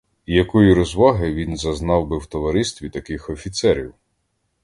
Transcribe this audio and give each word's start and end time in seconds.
І 0.25 0.33
якої 0.33 0.73
розваги 0.73 1.33
він 1.33 1.57
зазнав 1.57 2.07
би 2.07 2.17
в 2.17 2.25
товаристві 2.25 2.89
таких 2.89 3.29
офіцерів? 3.29 3.93